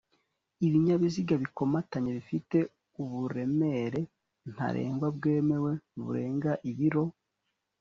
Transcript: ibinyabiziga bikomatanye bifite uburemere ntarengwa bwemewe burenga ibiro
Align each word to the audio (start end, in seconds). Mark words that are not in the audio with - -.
ibinyabiziga 0.65 1.33
bikomatanye 1.43 2.11
bifite 2.17 2.57
uburemere 3.01 4.01
ntarengwa 4.55 5.07
bwemewe 5.17 5.71
burenga 6.03 6.51
ibiro 6.71 7.03